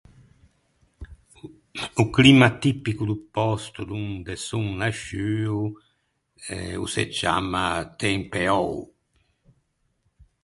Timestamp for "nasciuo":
4.83-5.63